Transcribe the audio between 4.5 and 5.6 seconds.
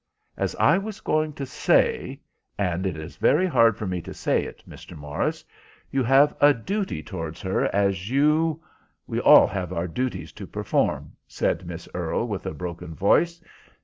Mr. Morris,